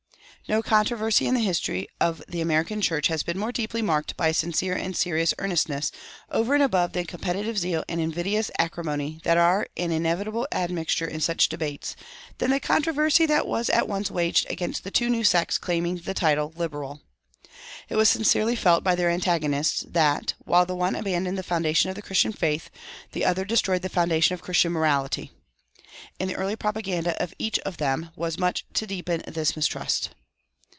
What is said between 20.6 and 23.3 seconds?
the one abandoned the foundation of the Christian faith, the